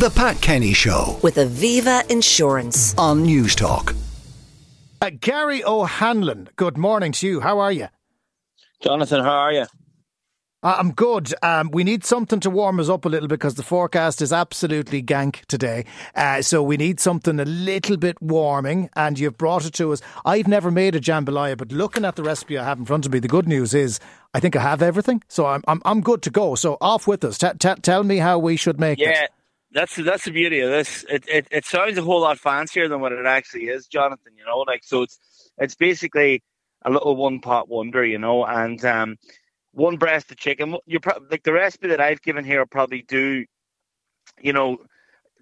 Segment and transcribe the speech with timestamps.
[0.00, 2.94] The Pat Kenny Show with Aviva Insurance.
[2.96, 3.94] on News Talk.
[5.02, 7.40] Uh, Gary O'Hanlon, good morning to you.
[7.40, 7.88] How are you?
[8.82, 9.66] Jonathan, how are you?
[10.62, 11.34] Uh, I'm good.
[11.42, 15.02] Um, we need something to warm us up a little because the forecast is absolutely
[15.02, 15.84] gank today.
[16.14, 20.00] Uh, so we need something a little bit warming, and you've brought it to us.
[20.24, 23.12] I've never made a jambalaya, but looking at the recipe I have in front of
[23.12, 24.00] me, the good news is
[24.32, 25.22] I think I have everything.
[25.28, 26.54] So I'm I'm, I'm good to go.
[26.54, 27.36] So off with us.
[27.36, 29.30] T- t- tell me how we should make Yeah, it.
[29.72, 31.04] That's that's the beauty of this.
[31.08, 34.32] It, it it sounds a whole lot fancier than what it actually is, Jonathan.
[34.36, 35.18] You know, like so it's
[35.58, 36.42] it's basically
[36.82, 39.16] a little one pot wonder, you know, and um,
[39.72, 40.76] one breast of chicken.
[40.86, 43.44] You probably like the recipe that I've given here will probably do,
[44.40, 44.78] you know,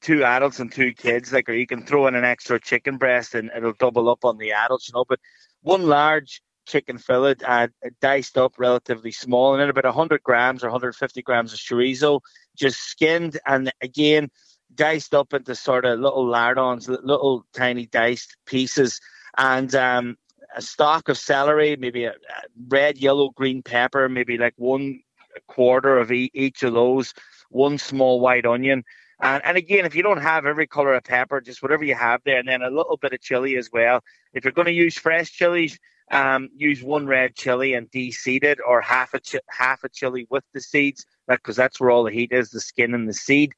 [0.00, 1.32] two adults and two kids.
[1.32, 4.38] Like, or you can throw in an extra chicken breast and it'll double up on
[4.38, 5.04] the adults, you know.
[5.08, 5.20] But
[5.62, 7.68] one large chicken fillet, uh,
[8.00, 12.20] diced up relatively small, and then about 100 grams or 150 grams of chorizo,
[12.56, 14.30] just skinned and again
[14.74, 19.00] diced up into sort of little lardons, little tiny diced pieces,
[19.36, 20.16] and um,
[20.56, 25.00] a stalk of celery, maybe a, a red, yellow, green pepper, maybe like one
[25.46, 27.12] quarter of e- each of those,
[27.50, 28.84] one small white onion.
[29.20, 32.20] And, and again, if you don't have every color of pepper, just whatever you have
[32.24, 34.02] there, and then a little bit of chili as well.
[34.32, 35.78] If you're going to use fresh chilies,
[36.10, 40.26] um, use one red chili and de-seed it, or half a chi- half a chili
[40.30, 43.54] with the seeds, because that's where all the heat is, the skin and the seed.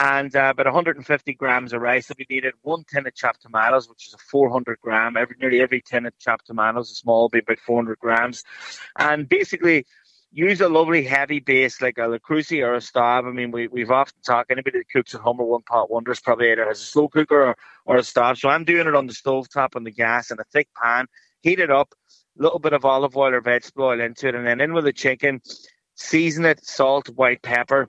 [0.00, 2.54] And uh, about 150 grams of rice will be needed.
[2.62, 5.16] One tin of chopped tomatoes, which is a 400 gram.
[5.16, 8.44] Every nearly every tin of chopped tomatoes, a small, be about 400 grams.
[8.96, 9.86] And basically,
[10.30, 13.24] use a lovely heavy base like a Creuset or a Staub.
[13.26, 16.20] I mean, we, we've often talked, anybody that cooks at home or one pot wonders
[16.20, 18.36] probably either has a slow cooker or, or a Staub.
[18.36, 21.06] So I'm doing it on the stove top on the gas in a thick pan,
[21.42, 21.94] heat it up,
[22.38, 24.84] a little bit of olive oil or vegetable oil into it, and then in with
[24.84, 25.40] the chicken,
[25.94, 27.88] season it, salt, white pepper,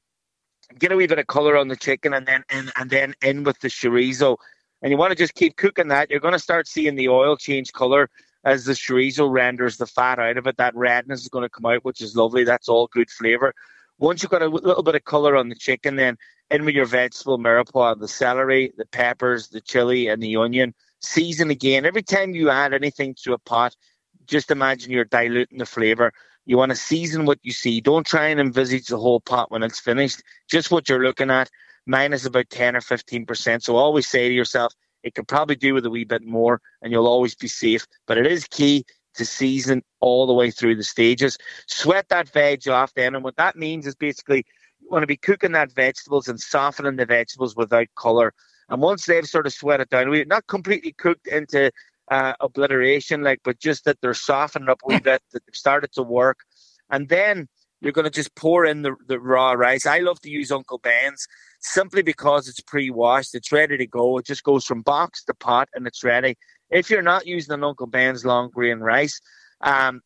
[0.77, 3.43] get a wee bit of color on the chicken, and then in, and then in
[3.43, 4.37] with the chorizo.
[4.81, 6.09] And you want to just keep cooking that.
[6.09, 8.09] You're going to start seeing the oil change color
[8.45, 10.57] as the chorizo renders the fat out of it.
[10.57, 12.43] That redness is going to come out, which is lovely.
[12.43, 13.53] That's all good flavor.
[13.97, 16.17] Once you've got a little bit of color on the chicken, then
[16.49, 20.73] in with your vegetable mirepoix, the celery, the peppers, the chili, and the onion.
[21.01, 21.85] Season again.
[21.85, 23.75] Every time you add anything to a pot,
[24.27, 26.11] just imagine you're diluting the flavor.
[26.45, 27.81] You want to season what you see.
[27.81, 30.23] Don't try and envisage the whole pot when it's finished.
[30.49, 31.49] Just what you're looking at.
[31.85, 33.63] Mine is about 10 or 15%.
[33.63, 34.73] So always say to yourself,
[35.03, 37.85] it could probably do with a wee bit more and you'll always be safe.
[38.07, 38.85] But it is key
[39.15, 41.37] to season all the way through the stages.
[41.67, 43.15] Sweat that veg off then.
[43.15, 44.45] And what that means is basically
[44.81, 48.33] you want to be cooking that vegetables and softening the vegetables without colour.
[48.69, 51.71] And once they've sort of sweated down, we not completely cooked into
[52.09, 55.91] uh, obliteration, like, but just that they're softened up a wee bit, that they've started
[55.93, 56.39] to work.
[56.89, 57.47] And then
[57.81, 59.85] you're going to just pour in the, the raw rice.
[59.85, 61.27] I love to use Uncle Ben's
[61.59, 63.35] simply because it's pre-washed.
[63.35, 64.17] It's ready to go.
[64.17, 66.37] It just goes from box to pot and it's ready.
[66.69, 69.19] If you're not using an Uncle Ben's long grain rice,
[69.61, 70.01] um,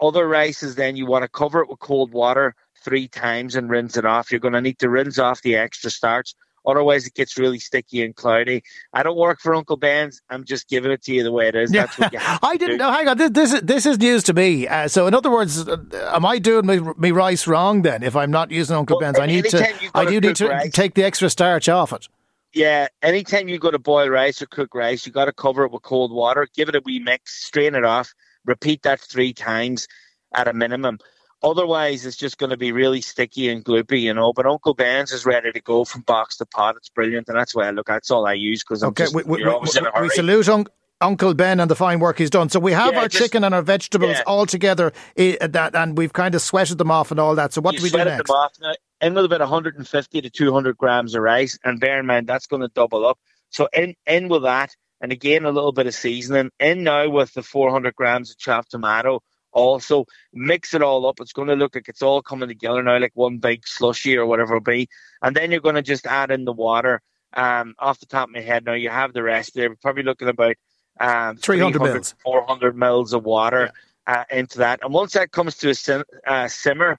[0.00, 2.54] other rices, then you want to cover it with cold water
[2.84, 4.30] three times and rinse it off.
[4.30, 6.34] You're going to need to rinse off the extra starch.
[6.66, 8.62] Otherwise, it gets really sticky and cloudy.
[8.92, 10.22] I don't work for Uncle Ben's.
[10.30, 11.70] I'm just giving it to you the way it is.
[11.70, 12.84] That's what you have I didn't do.
[12.84, 12.90] know.
[12.90, 14.66] Hang on, this, this is this is news to me.
[14.66, 15.76] Uh, so, in other words, uh,
[16.14, 18.02] am I doing me, me rice wrong then?
[18.02, 19.58] If I'm not using Uncle Well, Ben's, I need to.
[19.58, 22.08] anytime you go I do need to rice- take the extra starch off it.
[22.54, 25.72] Yeah, anytime you go to boil rice or cook rice, you got to cover it
[25.72, 26.46] with cold water.
[26.54, 28.14] Give it a wee mix, strain it off,
[28.44, 29.88] repeat that three times
[30.32, 30.98] at a minimum.
[31.44, 34.32] Otherwise, it's just going to be really sticky and gloopy, you know.
[34.32, 36.76] But Uncle Ben's is ready to go from box to pot.
[36.76, 37.88] It's brilliant, and that's why I look.
[37.90, 39.90] At that's all I use because I'm Okay, just we, we, we, always in a
[40.00, 40.66] we salute un-
[41.00, 42.48] Uncle Ben and the fine work he's done.
[42.48, 44.22] So we have Yeah, our just- chicken and our vegetables yeah.
[44.26, 47.52] all together, eh, that, and we've kind of sweated them off and all that.
[47.52, 48.26] So what you do we do next?
[48.28, 48.72] them off now.
[49.02, 52.62] In with about 150 to 200 grams of rice, and bear in mind that's going
[52.62, 53.18] to double up.
[53.50, 56.50] So in in with that, and again a little bit of seasoning.
[56.58, 59.20] In now with the 400 grams of chopped tomato.
[59.54, 61.20] Also mix it all up.
[61.20, 64.26] It's going to look like it's all coming together now, like one big slushy or
[64.26, 64.88] whatever it be.
[65.22, 67.00] And then you're going to just add in the water.
[67.36, 69.68] Um, off the top of my head, now you have the rest there.
[69.68, 70.56] We're probably looking about
[71.00, 72.14] um, 300 300 mils.
[72.22, 73.72] 400 mils of water
[74.06, 74.80] uh, into that.
[74.82, 76.98] And once that comes to a sim- uh, simmer,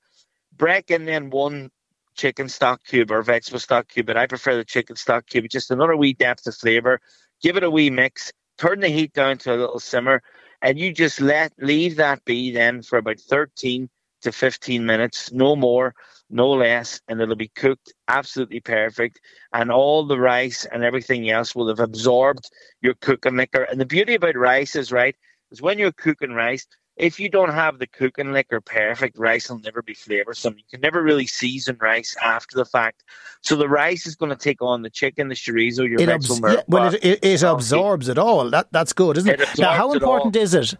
[0.57, 1.71] break in then one
[2.15, 5.47] chicken stock cube or vegetable stock cube, but I prefer the chicken stock cube.
[5.49, 6.99] Just another wee depth of flavor.
[7.41, 8.31] Give it a wee mix.
[8.57, 10.21] Turn the heat down to a little simmer,
[10.65, 13.87] and you just let leave that be then for about 13
[14.23, 15.93] to 15 minutes, no more,
[16.31, 19.21] no less, and it'll be cooked absolutely perfect.
[19.53, 22.49] And all the rice and everything else will have absorbed
[22.81, 23.61] your cooking liquor.
[23.61, 25.15] And the beauty about rice is right
[25.51, 26.65] is when you're cooking rice,
[26.95, 30.57] if you don't have the cooking liquor perfect, rice will never be flavoursome.
[30.57, 33.03] You can never really season rice after the fact.
[33.41, 36.39] So the rice is going to take on the chicken, the chorizo, your it abs-
[36.39, 38.49] yeah, well, it, it, it absorbs it all.
[38.49, 39.41] That that's good, isn't it?
[39.41, 40.75] it now, how important is it?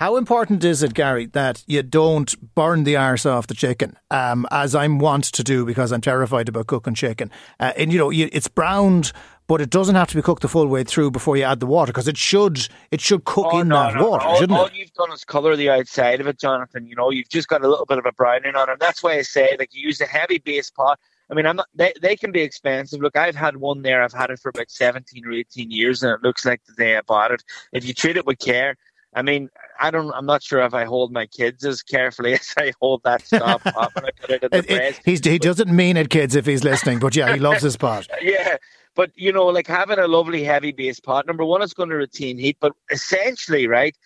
[0.00, 4.46] How important is it, Gary, that you don't burn the arse off the chicken, um,
[4.50, 7.30] as I'm wont to do because I'm terrified about cooking chicken?
[7.60, 9.12] Uh, and you know, you, it's browned,
[9.50, 11.66] but it doesn't have to be cooked the full way through before you add the
[11.66, 14.56] water because it should it should cook oh, in no, that no, water, all, shouldn't
[14.56, 14.70] all it?
[14.70, 16.86] All you've done is colour the outside of it, Jonathan.
[16.86, 18.78] You know, you've just got a little bit of a browning on it.
[18.78, 21.00] That's why I say, like, you use a heavy base pot.
[21.28, 21.66] I mean, I'm not.
[21.74, 23.00] They, they can be expensive.
[23.00, 24.04] Look, I've had one there.
[24.04, 26.96] I've had it for about seventeen or eighteen years, and it looks like the day
[26.96, 27.42] I bought it.
[27.72, 28.76] If you treat it with care,
[29.14, 29.48] I mean,
[29.80, 30.12] I don't.
[30.12, 33.62] I'm not sure if I hold my kids as carefully as I hold that pot
[33.94, 35.24] when I put it in the It- press.
[35.24, 38.06] he doesn't mean it, kids, if he's listening, but yeah, he loves his pot.
[38.22, 38.56] yeah,
[38.94, 41.26] but you know, like having a lovely heavy base pot.
[41.26, 43.96] Number one, it's going to retain heat, but essentially, right,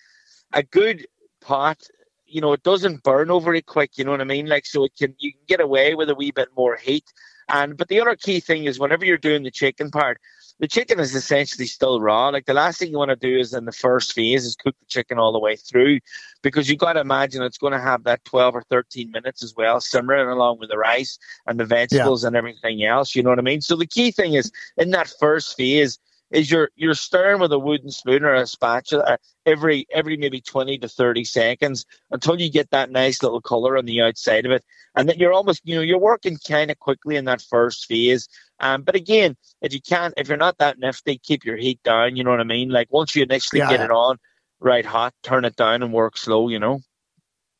[0.52, 1.06] a good
[1.40, 1.78] pot,
[2.26, 3.96] you know, it doesn't burn over it quick.
[3.96, 4.46] You know what I mean?
[4.46, 7.04] Like, so it can you can get away with a wee bit more heat.
[7.48, 10.18] And but the other key thing is whenever you're doing the chicken part,
[10.60, 12.28] the chicken is essentially still raw.
[12.28, 14.76] Like the last thing you want to do is in the first phase is cook
[14.78, 15.98] the chicken all the way through,
[16.42, 19.54] because you've got to imagine it's going to have that twelve or thirteen minutes as
[19.56, 23.14] well, simmering along with the rice and the vegetables and everything else.
[23.14, 23.60] You know what I mean?
[23.60, 25.98] So the key thing is in that first phase
[26.34, 29.16] is you're you're stirring with a wooden spoon or a spatula
[29.46, 33.84] every every maybe 20 to 30 seconds until you get that nice little color on
[33.84, 34.64] the outside of it
[34.96, 38.28] and then you're almost you know you're working kind of quickly in that first phase
[38.60, 42.16] um, but again if you can't if you're not that nifty keep your heat down
[42.16, 43.68] you know what i mean like once you initially Yeah.
[43.68, 44.16] get it on
[44.60, 46.80] right hot turn it down and work slow you know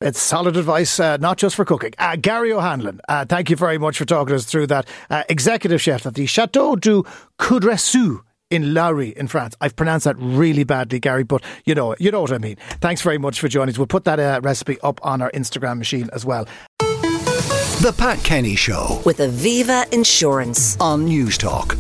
[0.01, 1.95] It's solid advice, uh, not just for cooking.
[1.99, 4.87] Uh, Gary O'Hanlon, uh, thank you very much for talking us through that.
[5.09, 7.05] Uh, executive chef at the Chateau du
[7.39, 9.55] Coudreceau in Loury in France.
[9.61, 12.57] I've pronounced that really badly, Gary, but you know, you know what I mean.
[12.81, 13.79] Thanks very much for joining us.
[13.79, 16.47] We'll put that uh, recipe up on our Instagram machine as well.
[16.79, 20.77] The Pat Kenny Show With Aviva Insurance.
[20.81, 21.77] on News Talk.